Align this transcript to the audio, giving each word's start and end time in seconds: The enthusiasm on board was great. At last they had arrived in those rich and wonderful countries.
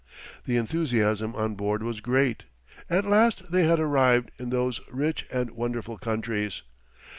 The 0.47 0.57
enthusiasm 0.57 1.35
on 1.35 1.53
board 1.53 1.83
was 1.83 1.99
great. 1.99 2.45
At 2.89 3.05
last 3.05 3.51
they 3.51 3.65
had 3.65 3.79
arrived 3.79 4.31
in 4.39 4.49
those 4.49 4.81
rich 4.89 5.27
and 5.31 5.51
wonderful 5.51 5.99
countries. 5.99 6.63